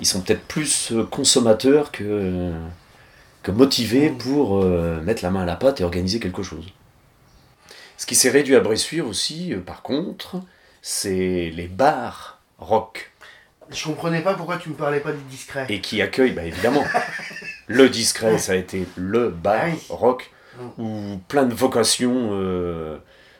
Ils 0.00 0.06
sont 0.06 0.20
peut-être 0.20 0.46
plus 0.46 0.92
euh, 0.92 1.04
consommateurs 1.04 1.90
que, 1.92 2.52
que 3.42 3.50
motivés 3.50 4.10
Mm. 4.10 4.18
pour 4.18 4.62
euh, 4.62 5.00
mettre 5.02 5.22
la 5.22 5.30
main 5.30 5.42
à 5.42 5.46
la 5.46 5.56
pâte 5.56 5.80
et 5.80 5.84
organiser 5.84 6.20
quelque 6.20 6.42
chose. 6.42 6.66
Ce 8.00 8.06
qui 8.06 8.14
s'est 8.14 8.30
réduit 8.30 8.56
à 8.56 8.60
Bressuire 8.60 9.06
aussi, 9.06 9.52
euh, 9.52 9.60
par 9.60 9.82
contre, 9.82 10.36
c'est 10.80 11.50
les 11.54 11.68
bars 11.68 12.40
rock 12.58 13.10
Je 13.68 13.84
comprenais 13.84 14.22
pas 14.22 14.32
pourquoi 14.32 14.56
tu 14.56 14.70
me 14.70 14.74
parlais 14.74 15.00
pas 15.00 15.12
du 15.12 15.22
discret. 15.24 15.66
et 15.68 15.82
qui 15.82 16.00
accueillent, 16.00 16.32
bah, 16.32 16.44
évidemment, 16.44 16.82
le 17.66 17.90
discret, 17.90 18.38
ça 18.38 18.52
a 18.52 18.54
été 18.54 18.86
le 18.96 19.28
bar 19.28 19.60
Ah 19.64 19.66
oui. 19.70 19.78
rock 19.90 20.30
Mm. 20.58 20.82
où 20.82 21.18
plein 21.28 21.44
de 21.44 21.52
vocations 21.54 22.30
euh, 22.32 22.96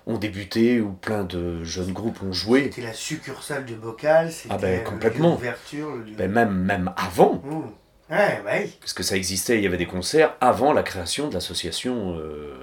ont 0.07 0.19
débuté, 0.19 0.83
où 0.83 0.93
plein 0.93 1.25
de 1.25 1.65
jeunes 1.65 1.93
groupes 1.95 2.23
ont 2.23 2.33
joué. 2.35 2.65
C'était 2.65 2.83
la 2.83 2.93
succursale 2.93 3.65
de 3.65 3.75
Bocal, 3.75 4.31
c'était 4.31 4.49
Ah 4.55 4.59
ben, 4.59 4.79
le 4.79 4.85
complètement. 4.85 5.41
le 5.73 6.05
lieu- 6.05 6.15
Ben, 6.19 6.31
même, 6.31 6.53
même 6.53 6.93
avant, 6.99 7.43
Mmh. 7.45 8.15
Ouais, 8.15 8.43
bah 8.45 8.51
parce 8.79 8.93
que 8.93 9.03
ça 9.03 9.17
existait, 9.17 9.57
il 9.57 9.65
y 9.65 9.67
avait 9.67 9.79
des 9.79 9.87
concerts 9.87 10.35
avant 10.43 10.75
la 10.75 10.83
création 10.83 11.29
de 11.29 11.35
l'association 11.35 12.15
euh, 12.19 12.55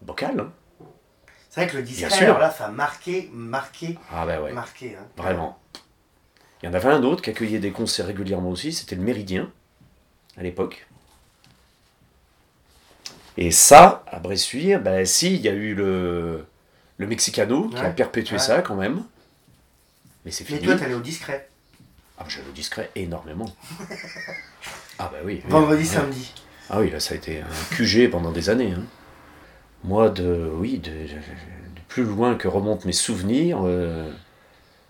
Bocal. 0.00 0.40
hein. 0.40 0.52
C'est 1.50 1.62
vrai 1.62 1.70
que 1.70 1.76
le 1.78 1.82
discret, 1.82 2.24
alors 2.24 2.38
là, 2.38 2.50
ça 2.50 2.66
a 2.66 2.70
marqué, 2.70 3.28
marqué, 3.32 3.98
Ah 4.12 4.24
ben 4.24 4.40
ouais, 4.40 4.52
marqué. 4.52 4.94
Hein. 4.96 5.04
vraiment. 5.16 5.58
Il 6.62 6.66
y 6.66 6.68
en 6.68 6.74
avait 6.74 6.90
un 6.90 7.02
autre 7.02 7.22
qui 7.22 7.30
accueillait 7.30 7.58
des 7.58 7.72
concerts 7.72 8.06
régulièrement 8.06 8.50
aussi, 8.50 8.72
c'était 8.72 8.94
le 8.94 9.02
Méridien, 9.02 9.50
à 10.36 10.42
l'époque. 10.44 10.86
Et 13.36 13.50
ça, 13.50 14.04
à 14.06 14.18
Bressuire, 14.18 14.80
ben 14.80 15.04
si, 15.06 15.34
il 15.34 15.40
y 15.40 15.48
a 15.48 15.52
eu 15.52 15.74
le, 15.74 16.44
le 16.98 17.06
Mexicano 17.06 17.68
qui 17.68 17.78
a 17.78 17.90
perpétué 17.90 18.34
ouais. 18.36 18.38
ça 18.42 18.60
quand 18.62 18.74
même. 18.76 19.02
Mais 20.24 20.30
c'est 20.30 20.48
Mais 20.50 20.56
fini. 20.58 20.66
toi, 20.68 20.76
t'allais 20.76 20.94
au 20.94 21.00
discret. 21.00 21.48
Ah, 22.18 22.24
j'allais 22.28 22.48
au 22.48 22.52
discret 22.52 22.90
énormément. 22.94 23.50
ah 24.98 25.08
bah 25.10 25.18
oui. 25.24 25.40
oui, 25.44 25.50
Vendredi, 25.50 25.82
oui. 25.82 25.88
samedi. 25.88 26.34
Ah 26.68 26.78
oui, 26.80 26.90
là 26.90 27.00
ça 27.00 27.14
a 27.14 27.16
été 27.16 27.40
un 27.40 27.74
QG 27.76 28.10
pendant 28.10 28.30
des 28.30 28.50
années. 28.50 28.72
hein. 28.76 28.84
Moi, 29.84 30.10
de, 30.10 30.50
oui, 30.54 30.78
de, 30.78 30.90
de- 30.90 31.80
plus 31.88 32.04
loin 32.04 32.34
que 32.36 32.46
remontent 32.48 32.86
mes 32.86 32.92
souvenirs, 32.92 33.60
euh, 33.64 34.10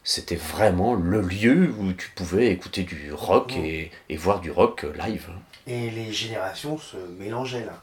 c'était 0.05 0.37
vraiment 0.37 0.95
le 0.95 1.21
lieu 1.21 1.73
où 1.79 1.93
tu 1.93 2.11
pouvais 2.11 2.49
écouter 2.49 2.83
du 2.83 3.13
rock 3.13 3.55
Mhm. 3.57 3.65
et, 3.65 3.91
et 4.09 4.17
voir 4.17 4.41
du 4.41 4.51
rock 4.51 4.85
live. 4.99 5.29
Et 5.67 5.91
les 5.91 6.13
générations 6.13 6.77
se 6.79 6.97
mélangeaient 7.19 7.65
là. 7.65 7.83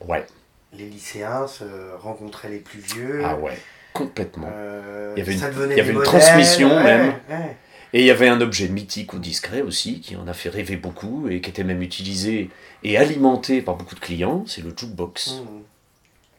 Ouais, 0.00 0.26
Les 0.72 0.88
lycéens 0.88 1.46
se 1.46 1.64
rencontraient 1.98 2.50
les 2.50 2.58
plus 2.58 2.80
vieux. 2.80 3.22
ah 3.24 3.36
ouais, 3.36 3.58
complètement. 3.94 4.50
Euh, 4.52 5.14
Il 5.16 5.20
y 5.20 5.22
avait 5.22 5.32
une- 5.32 5.38
il 5.70 5.76
y 5.76 5.80
avait 5.80 5.90
une 5.90 5.98
modèles, 5.98 6.02
transmission 6.20 6.68
ouais, 6.76 6.84
même. 6.84 7.14
ouais. 7.30 7.56
Et 7.94 8.00
il 8.00 8.06
y 8.06 8.10
avait 8.10 8.28
un 8.28 8.40
objet 8.42 8.68
mythique 8.68 9.14
ou 9.14 9.18
discret 9.18 9.62
aussi 9.62 10.00
qui 10.02 10.14
en 10.14 10.28
a 10.28 10.34
fait 10.34 10.50
rêver 10.50 10.76
beaucoup 10.76 11.26
et 11.30 11.40
qui 11.40 11.48
était 11.48 11.64
même 11.64 11.80
utilisé 11.80 12.50
et 12.84 12.98
alimenté 12.98 13.62
par 13.62 13.76
beaucoup 13.76 13.94
de 13.94 14.00
clients, 14.00 14.44
c'est 14.46 14.60
le 14.62 14.74
jukebox. 14.76 15.40
Mmh. 15.40 15.62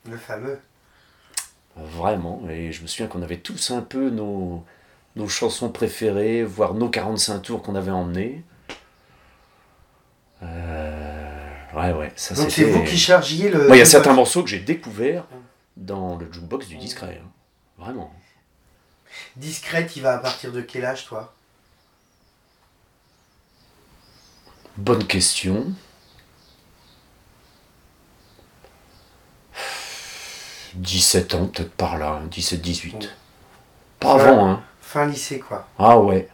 Le 0.10 0.18
fameux. 0.18 0.60
Vraiment, 1.76 2.42
et 2.50 2.72
je 2.72 2.82
me 2.82 2.88
souviens 2.88 3.08
qu'on 3.08 3.22
avait 3.22 3.38
tous 3.38 3.72
un 3.72 3.82
peu 3.82 4.10
nos, 4.10 4.66
nos 5.16 5.30
chansons 5.30 5.70
préférées, 5.70 6.44
voire 6.44 6.74
nos 6.74 6.90
45 6.90 7.40
tours 7.40 7.62
qu'on 7.62 7.76
avait 7.76 7.92
emmenés. 7.92 8.44
Euh, 10.42 11.50
ouais, 11.76 11.94
ouais, 11.94 12.12
ça 12.16 12.34
Donc 12.36 12.50
c'est 12.52 12.64
vous 12.66 12.84
qui 12.84 12.98
chargiez 12.98 13.50
le. 13.50 13.70
Il 13.70 13.78
y 13.78 13.82
a 13.82 13.86
certains 13.86 14.14
morceaux 14.14 14.44
que 14.44 14.50
j'ai 14.50 14.60
découverts 14.60 15.26
dans 15.78 16.18
le 16.18 16.32
jukebox 16.32 16.68
du 16.68 16.78
discret. 16.78 17.22
hein. 17.24 17.30
Vraiment. 17.78 18.14
Discret, 19.38 19.88
il 19.96 20.02
va 20.02 20.16
à 20.16 20.18
partir 20.18 20.52
de 20.52 20.62
quel 20.62 20.86
âge 20.86 21.06
toi? 21.06 21.34
Bonne 24.78 25.06
question. 25.06 25.74
«17 30.76 31.34
ans, 31.36 31.46
peut-être 31.48 31.72
par 31.72 31.98
là, 31.98 32.22
17-18. 32.32 32.96
Mm. 32.96 33.00
Pas 34.00 34.14
avant, 34.14 34.48
hein. 34.50 34.64
Fin 34.82 35.06
lycée 35.06 35.40
quoi. 35.40 35.68
Ah 35.78 36.00
ouais. 36.00 36.28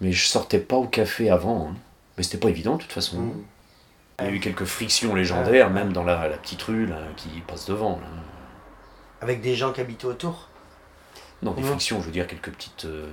Mais 0.00 0.12
je 0.12 0.26
sortais 0.26 0.58
pas 0.60 0.76
au 0.76 0.86
café 0.86 1.30
avant. 1.30 1.68
hein. 1.70 1.74
Mais 2.16 2.22
c'était 2.22 2.38
pas 2.38 2.48
évident 2.50 2.76
de 2.76 2.82
toute 2.82 2.92
façon. 2.92 3.18
Mmh. 3.18 3.32
Il 4.20 4.24
y 4.26 4.28
a 4.28 4.30
eu 4.32 4.40
quelques 4.40 4.64
frictions 4.66 5.14
légendaires, 5.14 5.68
Ouais. 5.68 5.72
même 5.72 5.92
dans 5.92 6.04
la, 6.04 6.28
la 6.28 6.36
petite 6.36 6.62
rue 6.62 6.86
là, 6.86 6.98
qui 7.16 7.28
passe 7.46 7.66
devant. 7.66 7.96
là. 8.00 8.06
Avec 9.20 9.40
des 9.40 9.54
gens 9.56 9.72
qui 9.72 9.80
habitent 9.80 10.04
autour. 10.04 10.48
Non, 11.42 11.52
des 11.52 11.62
frictions, 11.62 12.00
je 12.00 12.06
veux 12.06 12.12
dire 12.12 12.26
quelques 12.26 12.50
petites 12.52 12.84
euh, 12.84 13.08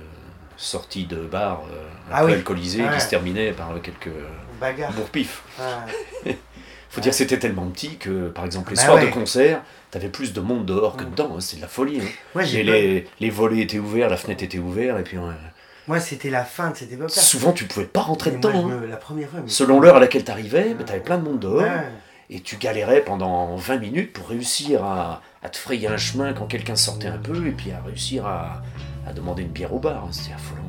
sorties 0.56 1.06
de 1.06 1.16
bar 1.24 1.62
euh, 1.72 1.88
un 2.10 2.14
Ah 2.14 2.20
peu 2.20 2.26
oui. 2.26 2.32
alcoolisées 2.34 2.84
Ouais. 2.84 2.94
qui 2.94 3.00
se 3.00 3.08
terminaient 3.08 3.52
par 3.52 3.70
quelques 3.82 4.10
Bagarre. 4.60 4.92
bourre-pif. 4.92 5.42
Ouais. 6.26 6.38
Faut 6.90 7.00
dire 7.00 7.12
que 7.12 7.16
c'était 7.16 7.38
tellement 7.38 7.66
petit 7.68 7.96
que, 7.96 8.28
par 8.28 8.44
exemple, 8.44 8.70
les 8.70 8.76
Bah 8.76 8.82
soirs 8.82 8.96
ouais. 8.96 9.06
de 9.06 9.12
concert, 9.12 9.62
t'avais 9.92 10.08
plus 10.08 10.32
de 10.32 10.40
monde 10.40 10.66
dehors 10.66 10.96
que 10.96 11.04
Mhm. 11.04 11.10
dedans. 11.10 11.30
hein. 11.36 11.40
C'était 11.40 11.56
de 11.58 11.62
la 11.62 11.68
folie. 11.68 12.00
hein. 12.34 12.40
Les, 13.20 13.30
volets 13.30 13.60
étaient 13.60 13.78
ouverts, 13.78 14.08
la 14.08 14.16
fenêtre 14.16 14.42
était 14.42 14.58
ouverte, 14.58 14.98
et 14.98 15.02
puis 15.02 15.16
euh, 15.16 15.30
Moi, 15.86 16.00
c'était 16.00 16.30
la 16.30 16.44
fin 16.44 16.70
de 16.70 16.76
cette 16.76 16.92
époque-là. 16.92 17.22
souvent 17.22 17.52
tu 17.52 17.64
pouvais 17.66 17.86
pas 17.86 18.00
rentrer 18.00 18.30
moi, 18.32 18.38
dedans. 18.40 18.68
hein. 18.70 18.80
me- 18.80 18.86
La 18.86 18.96
première 18.96 19.28
fois. 19.30 19.40
mais- 19.42 19.48
Selon 19.50 19.80
l'heure 19.80 19.96
à 19.96 20.00
laquelle 20.00 20.24
t'arrivais, 20.24 20.74
bah, 20.74 20.84
t'avais 20.84 21.00
plein 21.00 21.18
de 21.18 21.22
monde 21.24 21.38
dehors. 21.40 21.62
Et 22.32 22.40
tu 22.40 22.56
galérais 22.56 23.00
pendant 23.00 23.56
20 23.56 23.78
minutes 23.78 24.12
pour 24.12 24.28
réussir 24.28 24.84
à, 24.84 25.20
à 25.42 25.48
te 25.48 25.56
frayer 25.56 25.88
un 25.88 25.96
chemin 25.96 26.32
quand 26.32 26.46
quelqu'un 26.46 26.76
sortait 26.76 27.08
un 27.08 27.18
peu, 27.18 27.46
et 27.46 27.50
puis 27.52 27.72
à 27.72 27.80
réussir 27.84 28.24
à, 28.26 28.62
à 29.06 29.12
demander 29.12 29.42
une 29.42 29.48
bière 29.48 29.72
au 29.74 29.78
bar. 29.80 30.06
C'était 30.12 30.34
affolant. 30.34 30.62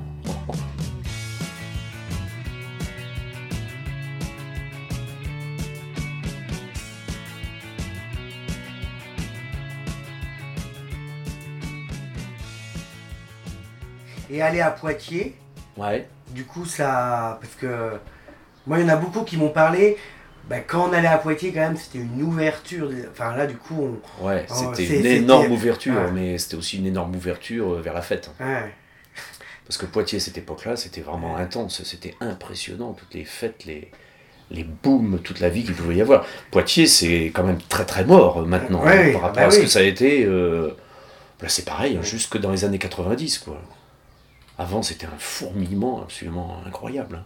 Et 14.31 14.41
aller 14.41 14.61
à 14.61 14.71
Poitiers, 14.71 15.35
Ouais, 15.77 16.07
du 16.29 16.45
coup, 16.45 16.65
ça. 16.65 17.37
Parce 17.41 17.53
que. 17.55 17.91
Moi, 18.67 18.79
il 18.79 18.83
y 18.83 18.85
en 18.85 18.93
a 18.93 18.95
beaucoup 18.95 19.23
qui 19.23 19.37
m'ont 19.37 19.49
parlé. 19.49 19.97
bah, 20.49 20.59
quand 20.59 20.89
on 20.89 20.93
allait 20.93 21.07
à 21.07 21.17
Poitiers, 21.17 21.51
quand 21.51 21.59
même, 21.61 21.77
c'était 21.77 21.99
une 21.99 22.21
ouverture. 22.23 22.89
Enfin, 23.11 23.35
là, 23.35 23.45
du 23.47 23.55
coup, 23.55 23.89
on. 24.21 24.25
ouais, 24.25 24.45
c'était 24.49 24.99
une 24.99 25.05
énorme 25.05 25.51
ouverture, 25.51 25.95
ouais. 25.95 26.11
mais 26.13 26.37
c'était 26.37 26.55
aussi 26.55 26.77
une 26.77 26.85
énorme 26.87 27.15
ouverture 27.15 27.73
euh, 27.73 27.81
vers 27.81 27.93
la 27.93 28.01
fête. 28.01 28.29
Ouais. 28.39 28.73
Parce 29.65 29.77
que 29.77 29.85
Poitiers, 29.85 30.19
cette 30.19 30.37
époque-là, 30.37 30.75
c'était 30.75 31.01
vraiment 31.01 31.35
Ouais. 31.35 31.41
intense, 31.41 31.81
c'était 31.83 32.15
impressionnant, 32.19 32.91
toutes 32.93 33.13
les 33.13 33.23
fêtes, 33.23 33.63
les, 33.65 33.89
les 34.49 34.63
booms, 34.65 35.19
toute 35.23 35.39
la 35.39 35.47
vie 35.49 35.63
qu'il 35.63 35.75
pouvait 35.75 35.95
y 35.95 36.01
avoir. 36.01 36.25
Poitiers, 36.51 36.87
c'est 36.87 37.31
quand 37.33 37.43
même 37.43 37.59
très 37.69 37.85
très 37.85 38.03
mort 38.03 38.39
euh, 38.41 38.45
maintenant, 38.45 38.81
hein, 38.85 39.11
par 39.13 39.21
rapport 39.21 39.35
bah 39.35 39.45
à 39.47 39.51
ce 39.51 39.57
oui. 39.59 39.63
que 39.65 39.69
ça 39.69 39.79
a 39.79 39.83
été. 39.83 40.25
euh, 40.25 40.71
Là, 41.41 41.49
c'est 41.49 41.65
pareil, 41.65 41.97
hein, 41.97 42.03
jusque 42.03 42.37
dans 42.37 42.51
les 42.51 42.65
années 42.65 42.77
90, 42.77 43.39
quoi. 43.39 43.59
Avant, 44.61 44.83
c'était 44.83 45.07
un 45.07 45.17
fourmillement 45.17 46.03
absolument 46.03 46.61
incroyable. 46.67 47.15
hein. 47.15 47.25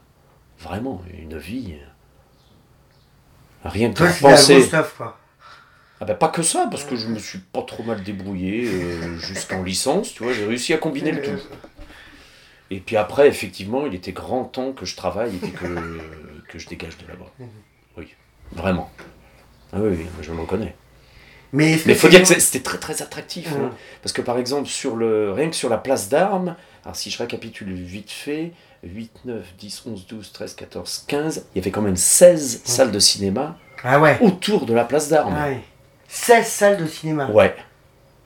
Vraiment, 0.58 1.02
une 1.20 1.38
vie. 1.38 1.74
euh, 1.74 1.86
Rien 3.70 3.92
que 3.92 3.98
Toi, 3.98 4.08
penser. 4.22 4.54
grosse 4.54 4.68
stuff, 4.68 4.94
quoi. 4.96 5.18
Ah 6.00 6.06
ben 6.06 6.16
pas 6.16 6.30
que 6.30 6.44
ça, 6.44 6.68
parce 6.72 6.84
que 6.86 6.96
je 6.96 7.08
me 7.08 7.20
suis 7.20 7.40
pas 7.40 7.62
trop 7.62 7.84
mal 7.84 8.04
débrouillé 8.04 8.68
euh, 8.70 9.18
jusqu'en 9.18 9.64
licence, 9.64 10.14
tu 10.14 10.24
vois, 10.24 10.32
j'ai 10.34 10.46
réussi 10.46 10.74
à 10.74 10.78
combiner 10.78 11.12
le 11.12 11.22
tout. 11.22 11.42
Et 12.72 12.80
puis 12.80 12.96
après, 12.96 13.28
effectivement, 13.28 13.86
il 13.86 13.96
était 13.96 14.12
grand 14.14 14.46
temps 14.46 14.72
que 14.72 14.86
je 14.86 14.96
travaille 14.96 15.36
et 15.36 15.40
puis 15.40 15.52
que, 15.52 16.00
que 16.50 16.58
je 16.60 16.68
dégage 16.68 16.98
de 16.98 17.08
là-bas. 17.08 17.32
Mhm. 17.40 17.48
Oui, 17.98 18.14
vraiment. 18.54 18.90
Ah 19.74 19.78
oui, 19.82 19.90
oui, 20.00 20.06
je 20.22 20.32
le 20.32 20.40
reconnais. 20.40 20.76
Mais 21.54 21.74
il 21.86 21.96
faut 21.96 22.10
dire 22.10 22.22
que 22.22 22.28
c'était 22.28 22.64
très 22.64 22.78
très 22.78 23.02
attractif. 23.02 23.48
Hein. 23.54 23.72
Parce 24.02 24.12
que 24.12 24.22
par 24.22 24.38
exemple, 24.38 24.68
sur 24.68 24.98
le, 24.98 25.32
rien 25.32 25.50
que 25.50 25.56
sur 25.56 25.70
la 25.70 25.78
place 25.78 26.10
d'armes, 26.10 26.56
alors 26.86 26.96
si 26.96 27.10
je 27.10 27.18
récapitule 27.18 27.74
vite 27.74 28.12
fait, 28.12 28.52
8, 28.84 29.12
9, 29.26 29.44
10, 29.58 29.84
11, 29.88 30.08
12, 30.08 30.32
13, 30.32 30.56
14, 30.56 31.06
15, 31.08 31.46
il 31.54 31.58
y 31.58 31.62
avait 31.62 31.72
quand 31.72 31.82
même 31.82 31.96
16 31.96 32.60
Mhm. 32.60 32.62
salles 32.66 32.92
de 32.92 33.00
cinéma 33.00 33.58
Ah 33.84 34.00
ouais. 34.00 34.18
autour 34.22 34.66
de 34.66 34.74
la 34.74 34.86
place 34.86 35.10
d'armes. 35.10 35.34
Ouais. 35.36 35.62
16 36.08 36.46
salles 36.48 36.78
de 36.78 36.86
cinéma. 36.86 37.28
Ouais, 37.32 37.56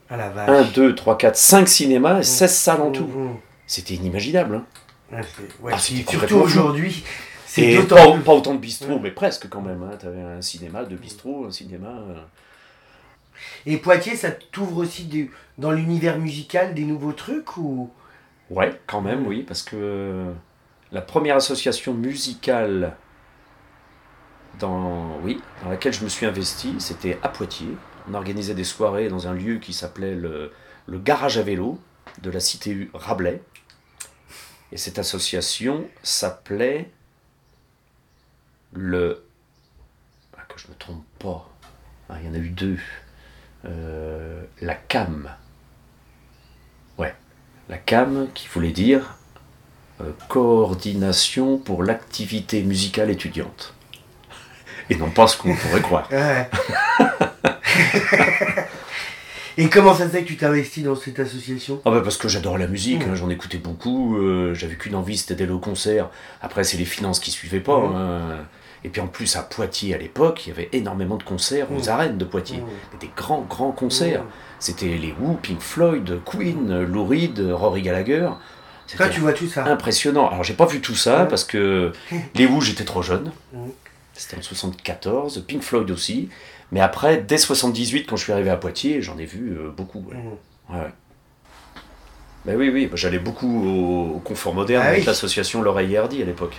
Ah 0.09 0.17
la 0.17 0.29
vache. 0.29 0.49
1, 0.49 0.63
2, 0.71 0.93
3, 0.95 1.17
4, 1.17 1.35
5 1.37 1.67
cinémas 1.69 2.19
et 2.19 2.23
16 2.23 2.53
salles 2.53 2.81
en 2.81 2.89
Mmh, 2.89 2.93
tout. 2.93 3.03
mmh. 3.05 3.37
C'était 3.67 3.93
inimaginable. 3.93 4.55
hein. 4.55 5.21
Ouais, 5.61 5.71
Ah, 5.73 5.77
surtout 5.79 6.35
aujourd'hui, 6.37 7.03
c'est 7.45 7.75
d'autant 7.75 7.95
pas, 7.95 8.11
plus. 8.13 8.21
pas 8.23 8.33
autant 8.33 8.53
de 8.53 8.59
bistrots, 8.59 8.93
Ouais. 8.93 8.99
mais 9.03 9.11
presque 9.11 9.47
quand 9.49 9.61
même. 9.61 9.81
Hein. 9.83 9.95
Tu 9.99 10.05
avais 10.07 10.21
un 10.21 10.41
cinéma, 10.41 10.83
deux 10.83 10.97
bistrots, 10.97 11.45
un 11.47 11.51
cinéma. 11.51 11.87
euh. 11.87 12.19
Et 13.65 13.77
Poitiers, 13.77 14.15
ça 14.15 14.31
t'ouvre 14.31 14.77
aussi 14.77 15.29
dans 15.57 15.71
l'univers 15.71 16.17
musical 16.19 16.73
des 16.73 16.83
nouveaux 16.83 17.13
trucs 17.13 17.57
ou 17.57 17.89
Ouais, 18.49 18.79
quand 18.87 19.01
même, 19.01 19.27
oui, 19.27 19.43
parce 19.43 19.61
que 19.61 19.75
euh, 19.75 20.33
la 20.91 21.01
première 21.01 21.35
association 21.35 21.93
musicale 21.93 22.95
dans, 24.59 25.17
oui, 25.23 25.41
dans 25.63 25.69
laquelle 25.69 25.93
je 25.93 26.03
me 26.03 26.09
suis 26.09 26.25
investi, 26.25 26.75
c'était 26.79 27.19
à 27.21 27.29
Poitiers. 27.29 27.77
On 28.09 28.13
organisait 28.13 28.55
des 28.55 28.63
soirées 28.63 29.07
dans 29.07 29.27
un 29.27 29.33
lieu 29.33 29.57
qui 29.59 29.73
s'appelait 29.73 30.15
le, 30.15 30.51
le 30.87 30.99
Garage 30.99 31.37
à 31.37 31.43
vélo 31.43 31.79
de 32.21 32.31
la 32.31 32.39
cité 32.39 32.89
Rabelais. 32.93 33.41
Et 34.71 34.77
cette 34.77 34.99
association 34.99 35.87
s'appelait 36.03 36.91
le. 38.73 39.23
Ah, 40.37 40.41
que 40.47 40.59
je 40.59 40.67
ne 40.67 40.73
me 40.73 40.77
trompe 40.77 41.05
pas. 41.19 41.49
Ah, 42.09 42.15
il 42.19 42.27
y 42.27 42.29
en 42.29 42.33
a 42.33 42.37
eu 42.37 42.49
deux. 42.49 42.79
Euh, 43.65 44.43
la 44.61 44.75
CAM. 44.75 45.29
La 47.69 47.77
CAM 47.77 48.27
qui 48.33 48.47
voulait 48.47 48.71
dire 48.71 49.15
euh, 50.01 50.11
Coordination 50.27 51.57
pour 51.57 51.83
l'activité 51.83 52.63
musicale 52.63 53.09
étudiante. 53.11 53.73
Et 54.89 54.95
non 54.95 55.11
pas 55.11 55.27
ce 55.27 55.37
qu'on 55.37 55.55
pourrait 55.55 55.81
croire. 55.81 56.09
Ouais. 56.11 56.49
Et 59.57 59.67
comment 59.69 59.93
ça 59.93 60.05
se 60.05 60.09
fait 60.11 60.21
que 60.23 60.27
tu 60.27 60.37
t'investis 60.37 60.83
dans 60.85 60.95
cette 60.95 61.19
association? 61.19 61.81
Ah 61.83 61.91
bah 61.91 61.99
parce 62.01 62.15
que 62.17 62.29
j'adore 62.29 62.57
la 62.57 62.67
musique, 62.67 63.05
Mm. 63.05 63.11
hein, 63.11 63.15
j'en 63.15 63.29
écoutais 63.29 63.57
beaucoup, 63.57 64.17
euh, 64.17 64.53
j'avais 64.53 64.75
qu'une 64.75 64.95
envie, 64.95 65.17
c'était 65.17 65.35
d'aller 65.35 65.51
au 65.51 65.59
concert. 65.59 66.09
Après, 66.41 66.63
c'est 66.63 66.77
les 66.77 66.85
finances 66.85 67.19
qui 67.19 67.29
suivaient 67.31 67.59
pas. 67.59 67.77
Mm. 67.77 67.95
hein. 67.95 68.37
Et 68.83 68.89
puis 68.89 69.01
en 69.01 69.07
plus, 69.07 69.35
à 69.35 69.41
Poitiers, 69.43 69.93
à 69.93 69.97
l'époque, 69.97 70.45
il 70.45 70.49
y 70.49 70.51
avait 70.53 70.69
énormément 70.71 71.17
de 71.17 71.23
concerts 71.23 71.71
aux 71.71 71.85
Mm. 71.85 71.89
arènes 71.89 72.17
de 72.17 72.25
Poitiers. 72.25 72.59
Mmh. 72.59 72.97
Des 73.01 73.09
grands, 73.15 73.41
grands 73.41 73.71
concerts. 73.71 74.23
Mmh. 74.23 74.27
C'était 74.59 74.97
les 74.97 75.13
Who, 75.19 75.33
Pink 75.41 75.59
Floyd, 75.59 76.19
Queen, 76.25 76.83
Lou 76.83 77.05
Reed, 77.05 77.39
Rory 77.51 77.81
Gallagher. 77.81 78.29
Toi, 78.95 79.09
tu 79.09 79.19
vois 79.19 79.33
tout 79.33 79.47
ça 79.47 79.65
impressionnant. 79.65 80.29
Alors, 80.29 80.43
j'ai 80.43 80.53
pas 80.53 80.65
vu 80.65 80.81
tout 80.81 80.95
ça 80.95 81.25
parce 81.25 81.43
que 81.43 81.91
les 82.35 82.45
Who, 82.45 82.61
j'étais 82.61 82.85
trop 82.85 83.01
jeune. 83.01 83.31
C'était 84.13 84.37
en 84.37 84.41
74, 84.41 85.43
Pink 85.47 85.61
Floyd 85.61 85.89
aussi. 85.91 86.29
Mais 86.71 86.79
après, 86.81 87.17
dès 87.17 87.37
78, 87.37 88.05
quand 88.07 88.15
je 88.15 88.23
suis 88.23 88.33
arrivé 88.33 88.49
à 88.49 88.57
Poitiers, 88.57 89.01
j'en 89.01 89.17
ai 89.17 89.25
vu 89.25 89.57
euh, 89.57 89.69
beaucoup. 89.75 90.05
ouais. 90.09 90.15
Mmh. 90.69 90.75
Ben 92.45 92.55
oui, 92.57 92.69
oui, 92.69 92.87
bah, 92.87 92.95
j'allais 92.95 93.19
beaucoup 93.19 93.65
au, 93.67 94.15
au 94.15 94.19
Confort 94.19 94.53
Moderne 94.53 94.83
Ah 94.85 94.89
avec 94.89 95.01
oui. 95.01 95.05
l'association 95.05 95.61
L'Oreille 95.61 95.97
Hardy 95.97 96.21
à 96.21 96.25
l'époque. 96.25 96.55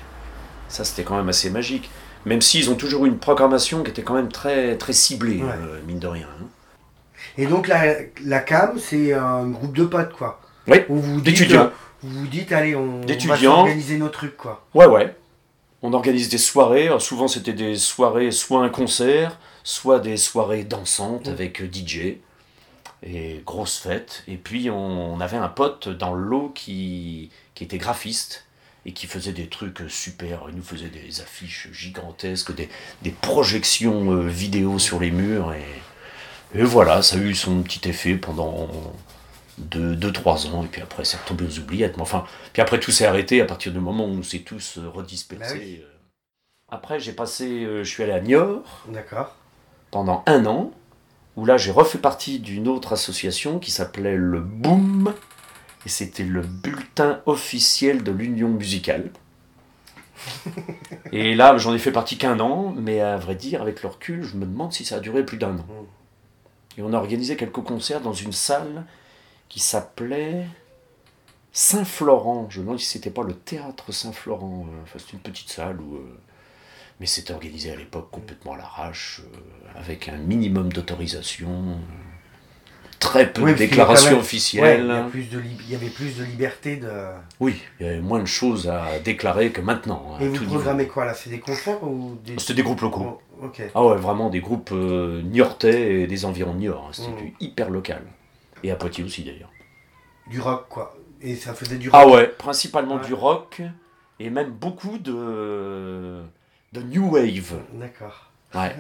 Ça, 0.69 0.85
c'était 0.85 1.03
quand 1.05 1.17
même 1.17 1.29
assez 1.29 1.49
magique. 1.51 1.91
Même 2.27 2.41
s'ils 2.43 2.71
ont 2.71 2.75
toujours 2.75 3.07
eu 3.07 3.09
une 3.09 3.19
programmation 3.19 3.83
qui 3.83 3.91
était 3.91 4.03
quand 4.03 4.15
même 4.15 4.31
très, 4.31 4.77
très 4.77 4.93
ciblée, 4.93 5.43
Ouais. 5.43 5.51
euh, 5.51 5.81
mine 5.87 5.99
de 5.99 6.07
rien. 6.07 6.27
hein. 6.41 6.47
Et 7.39 7.47
donc 7.47 7.69
la, 7.69 7.95
la 8.25 8.41
CAM, 8.41 8.79
c'est 8.79 9.13
un 9.15 9.47
groupe 9.49 9.75
de 9.77 9.85
potes, 9.85 10.13
quoi. 10.13 10.41
Oui, 10.67 10.79
Où 10.89 10.97
vous 10.97 11.21
d'étudiants. 11.21 11.71
Vous 12.03 12.21
vous 12.21 12.27
dites, 12.27 12.53
allez, 12.53 12.75
on, 12.75 13.01
on 13.03 13.27
va 13.35 13.49
organiser 13.51 13.97
nos 13.99 14.09
trucs, 14.09 14.37
quoi. 14.37 14.65
Ouais, 14.75 14.87
ouais. 14.87 15.15
On 15.83 15.93
organise 15.95 16.29
des 16.29 16.39
soirées. 16.39 16.87
Alors, 16.87 17.01
souvent, 17.03 17.29
c'était 17.29 17.53
des 17.55 17.77
soirées, 17.77 18.31
soit 18.31 18.63
un 18.63 18.69
concert, 18.69 19.39
soit 19.65 19.99
des 19.99 20.17
soirées 20.19 20.65
dansantes 20.65 21.29
avec 21.29 21.61
euh, 21.63 21.69
DJ. 21.73 22.17
Et 23.03 23.43
grosse 23.47 23.79
fête. 23.79 24.25
Et 24.29 24.37
puis, 24.37 24.69
on, 24.71 25.15
on 25.15 25.21
avait 25.21 25.39
un 25.39 25.49
pote 25.49 25.89
dans 25.89 26.13
le 26.15 26.23
lot 26.23 26.53
qui, 26.55 27.31
qui 27.55 27.65
était 27.65 27.79
graphiste 27.79 28.45
et 28.87 28.93
qui 28.93 29.07
faisait 29.07 29.33
des 29.33 29.49
trucs 29.49 29.83
super. 29.89 30.45
Il 30.49 30.57
nous 30.57 30.63
faisait 30.63 30.89
des 30.89 31.21
affiches 31.21 31.69
gigantesques, 31.73 32.55
des, 32.55 32.69
des 33.03 33.11
projections 33.11 34.13
euh, 34.13 34.27
vidéo 34.27 34.79
sur 34.79 35.01
les 35.01 35.11
murs. 35.11 35.53
Et, 35.53 36.59
et 36.59 36.63
voilà, 36.63 37.03
ça 37.03 37.17
a 37.17 37.19
eu 37.19 37.35
son 37.35 37.63
petit 37.63 37.89
effet 37.89 38.15
pendant 38.15 38.69
2-3 39.61 40.49
ans. 40.49 40.65
Et 40.65 40.69
puis 40.69 40.83
après, 40.83 41.05
c'est 41.05 41.19
retombé 41.19 41.45
aux 41.45 41.59
oubliettes. 41.59 41.97
Mais 41.97 42.03
enfin, 42.03 42.25
puis 42.53 42.63
après, 42.63 42.81
tout 42.81 42.91
s'est 42.91 43.07
arrêté 43.07 43.41
à 43.41 43.45
partir 43.45 43.73
du 43.73 43.81
moment 43.81 44.05
où 44.07 44.19
on 44.19 44.23
s'est 44.23 44.41
tous 44.41 44.79
euh, 44.79 44.89
redispersés. 44.89 45.55
Bah 45.55 45.61
oui. 45.63 45.81
euh. 45.83 45.87
Après, 46.69 47.01
j'ai 47.01 47.13
passé, 47.13 47.65
euh, 47.65 47.85
je 47.85 47.89
suis 47.91 48.03
allé 48.03 48.13
à 48.13 48.21
Niort 48.21 48.85
D'accord. 48.89 49.37
pendant 49.91 50.23
un 50.27 50.47
an, 50.47 50.73
où 51.37 51.45
là, 51.45 51.57
j'ai 51.57 51.71
refait 51.73 51.99
partie 51.99 52.39
d'une 52.39 52.69
autre 52.69 52.93
association 52.93 53.59
qui 53.59 53.71
s'appelait 53.71 54.17
le 54.17 54.41
Boom, 54.41 55.13
et 55.87 55.89
c'était 55.89 56.25
le 56.25 56.43
bulletin 56.43 57.21
officiel 57.27 58.03
de 58.03 58.13
l'Union 58.13 58.49
musicale. 58.49 59.11
et 61.13 61.35
là, 61.35 61.57
j'en 61.59 61.75
ai 61.75 61.79
fait 61.79 61.93
partie 61.93 62.19
qu'un 62.19 62.41
an, 62.41 62.73
mais 62.77 63.01
à 63.01 63.17
vrai 63.17 63.35
dire, 63.35 63.63
avec 63.63 63.83
le 63.83 63.89
recul, 63.89 64.23
je 64.23 64.37
me 64.37 64.45
demande 64.47 64.73
si 64.73 64.85
ça 64.85 64.97
a 64.97 65.01
duré 65.01 65.25
plus 65.25 65.39
d'un 65.39 65.59
an. 65.59 65.67
Et 66.79 66.83
on 66.83 66.93
a 66.93 66.97
organisé 66.97 67.37
quelques 67.37 67.63
concerts 67.63 68.01
dans 68.01 68.13
une 68.13 68.33
salle 68.33 68.85
qui 69.49 69.61
s'appelait 69.61 70.47
Saint-Florent. 71.53 72.47
Je 72.51 72.61
me 72.61 72.65
demande 72.67 72.79
si 72.81 72.87
c'était 72.87 73.11
pas 73.11 73.23
le 73.23 73.35
théâtre 73.35 73.93
Saint-Florent. 73.93 74.67
euh, 74.69 74.83
Enfin, 74.83 74.99
c'est 74.99 75.13
une 75.13 75.21
petite 75.21 75.51
salle 75.51 75.81
où. 75.81 75.97
euh, 75.97 76.19
Mais 77.01 77.07
c'était 77.07 77.33
organisé 77.35 77.73
à 77.73 77.77
l'époque 77.77 78.11
complètement 78.11 78.55
à 78.55 78.59
l'arrache, 78.59 79.23
euh, 79.35 79.79
avec 79.81 80.09
un 80.09 80.19
minimum 80.19 80.73
d'autorisation, 80.73 81.79
très 83.01 83.33
peu 83.33 83.43
Oui, 83.43 83.53
de 83.53 83.57
déclarations 83.59 84.13
Ouais, 84.13 84.19
officielles. 84.21 84.85
il, 85.15 85.71
y 85.71 85.75
avait 85.75 85.89
plus 85.91 86.17
de 86.17 86.23
liberté 86.25 86.77
de. 86.77 86.89
Oui, 87.41 87.61
il 87.81 87.87
y 87.87 87.89
avait 87.89 88.01
moins 88.01 88.21
de 88.21 88.27
choses 88.27 88.69
à 88.69 89.01
déclarer 89.03 89.51
que 89.51 89.61
maintenant. 89.61 90.17
Et 90.21 90.27
vous 90.29 90.33
niveau. 90.33 90.45
programmez 90.55 90.87
quoi 90.87 91.05
là? 91.07 91.15
C'est 91.15 91.31
des 91.31 91.41
concerts 91.41 91.83
ou 91.83 92.17
des. 92.25 92.39
C'était 92.39 92.55
des 92.55 92.63
groupes 92.63 92.83
locaux. 92.83 93.21
Oh. 93.43 93.51
Ah 93.75 93.85
ouais, 93.85 93.97
vraiment 93.97 94.29
des 94.29 94.41
groupes 94.41 94.71
euh, 94.73 95.23
niortais 95.23 96.03
et 96.03 96.07
des 96.07 96.25
environs 96.27 96.53
de 96.53 96.59
Niort. 96.59 96.85
hein. 96.89 96.93
C'était 96.93 97.23
du 97.23 97.35
hyper 97.41 97.71
local. 97.71 98.03
Et 98.63 98.71
à 98.71 98.77
Poitiers 98.77 99.03
aussi 99.03 99.25
d'ailleurs. 99.25 99.51
Du 100.29 100.41
rock 100.41 100.67
quoi. 100.69 100.95
Et 101.23 101.35
ça 101.37 101.55
faisait 101.55 101.79
du 101.79 101.89
rock. 101.89 102.01
Ah 102.03 102.07
ouais, 102.09 102.29
principalement 102.29 102.97
Ouais. 102.97 103.07
du 103.07 103.15
rock 103.15 103.63
et 104.19 104.29
même 104.29 104.51
beaucoup 104.51 104.99
de, 104.99 106.23
de 106.75 106.83
new 106.83 107.09
wave. 107.11 107.55
D'accord. 107.73 108.31
Ouais. 108.55 108.75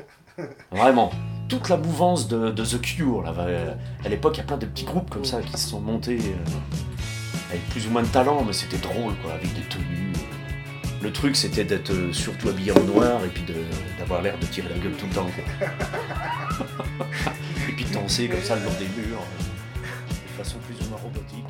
Vraiment. 0.71 1.13
Toute 1.49 1.69
la 1.69 1.77
mouvance 1.77 2.29
de, 2.29 2.51
The 2.51 2.81
Cure, 2.81 3.23
là, 3.23 3.33
va- 3.33 3.47
à 4.05 4.09
l'époque, 4.09 4.37
il 4.37 4.39
y 4.39 4.43
a 4.43 4.45
plein 4.45 4.57
de 4.57 4.67
petits 4.67 4.85
groupes 4.85 5.11
comme 5.11 5.25
ça 5.25 5.41
qui 5.43 5.53
se 5.53 5.69
sont 5.69 5.81
montés 5.81 6.19
euh, 6.19 7.51
avec 7.51 7.69
plus 7.71 7.87
ou 7.87 7.91
moins 7.91 8.03
de 8.03 8.09
talent, 8.09 8.45
mais 8.45 8.53
c'était 8.53 8.79
drôle, 8.79 9.15
quoi, 9.23 9.33
avec 9.35 9.53
des 9.55 9.63
tenues. 9.63 10.13
euh. 10.15 10.19
Le 11.03 11.13
truc, 11.13 11.35
c'était 11.35 11.65
d'être 11.65 11.91
euh, 11.93 12.13
surtout 12.13 12.51
habillé 12.51 12.73
en 12.73 12.81
noir 12.85 13.25
et 13.25 13.29
puis 13.29 13.43
d'avoir 13.99 14.23
l'air 14.23 14.39
de 14.39 14.47
tirer 14.47 14.69
la 14.69 14.79
gueule 14.79 14.93
tout 14.93 15.07
le 15.07 15.15
temps, 15.15 15.27
et 17.69 17.73
puis 17.73 17.85
de 17.85 17.93
danser 17.93 18.29
comme 18.29 18.43
ça 18.43 18.55
le 18.57 18.65
long 18.65 18.71
des 18.79 18.87
murs, 19.03 19.19
euh, 19.19 19.83
de 20.13 20.45
façon 20.45 20.59
plus 20.59 20.87
ou 20.87 20.91
moins 20.91 20.99
robotique. 20.99 21.45